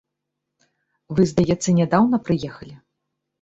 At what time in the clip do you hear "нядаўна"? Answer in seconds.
1.81-2.17